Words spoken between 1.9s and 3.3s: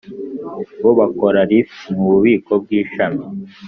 mu bubiko bw'ishami